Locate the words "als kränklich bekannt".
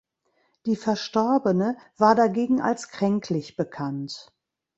2.59-4.33